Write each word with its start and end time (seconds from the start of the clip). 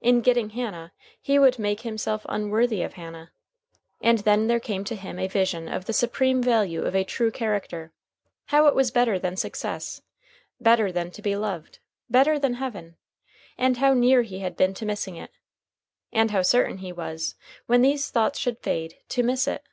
In 0.00 0.20
getting 0.20 0.50
Hannah, 0.50 0.92
he 1.20 1.36
would 1.36 1.58
make 1.58 1.80
himself 1.80 2.24
unworthy 2.28 2.82
of 2.82 2.92
Hannah. 2.92 3.32
And 4.00 4.18
then 4.20 4.46
there 4.46 4.60
came 4.60 4.84
to 4.84 4.94
him 4.94 5.18
a 5.18 5.26
vision 5.26 5.66
of 5.68 5.86
the 5.86 5.92
supreme 5.92 6.40
value 6.40 6.84
of 6.84 6.94
a 6.94 7.02
true 7.02 7.32
character; 7.32 7.92
how 8.44 8.68
it 8.68 8.74
was 8.76 8.92
better 8.92 9.18
than 9.18 9.36
success, 9.36 10.00
better 10.60 10.92
than 10.92 11.10
to 11.10 11.20
be 11.20 11.34
loved, 11.34 11.80
better 12.08 12.38
than 12.38 12.54
heaven. 12.54 12.94
And 13.58 13.78
how 13.78 13.94
near 13.94 14.22
he 14.22 14.38
had 14.38 14.56
been 14.56 14.74
to 14.74 14.86
missing 14.86 15.16
it! 15.16 15.32
And 16.12 16.30
how 16.30 16.42
certain 16.42 16.78
he 16.78 16.92
was, 16.92 17.34
when 17.66 17.82
these 17.82 18.10
thoughts 18.12 18.38
should 18.38 18.60
fade, 18.60 18.98
to 19.08 19.24
miss 19.24 19.48
it! 19.48 19.64